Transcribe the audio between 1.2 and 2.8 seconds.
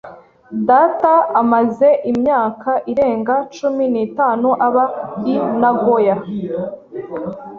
amaze imyaka